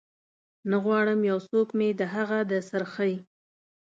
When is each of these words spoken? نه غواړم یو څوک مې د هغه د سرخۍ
نه 0.69 0.77
غواړم 0.83 1.19
یو 1.31 1.39
څوک 1.49 1.67
مې 1.77 1.89
د 1.99 2.01
هغه 2.13 2.39
د 2.51 2.53
سرخۍ 2.69 3.13